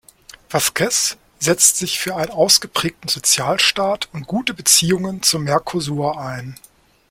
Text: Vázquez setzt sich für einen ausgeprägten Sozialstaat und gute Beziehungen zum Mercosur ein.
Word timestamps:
Vázquez 0.49 1.17
setzt 1.39 1.77
sich 1.77 1.99
für 1.99 2.15
einen 2.15 2.31
ausgeprägten 2.31 3.07
Sozialstaat 3.07 4.09
und 4.13 4.25
gute 4.25 4.55
Beziehungen 4.55 5.21
zum 5.21 5.43
Mercosur 5.43 6.19
ein. 6.19 6.55